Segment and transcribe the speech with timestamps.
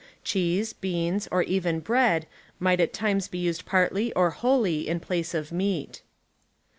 [0.23, 2.25] Cheese, beans or even bread
[2.59, 6.01] might at times be used partl}^ or wholly in place of meat.